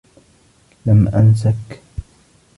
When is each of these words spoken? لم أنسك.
لم 0.85 1.07
أنسك. 1.07 1.79